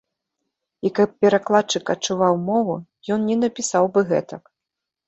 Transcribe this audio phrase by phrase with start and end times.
[0.87, 2.75] І каб перакладчык адчуваў мову,
[3.19, 4.43] ён не напісаў бы гэтак.